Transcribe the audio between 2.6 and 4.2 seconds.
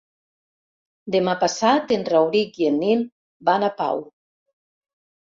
i en Nil van a Pau.